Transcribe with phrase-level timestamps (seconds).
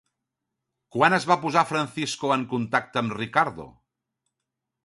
[0.95, 3.71] Quan es va posar Francisco en contacte amb Ricardo?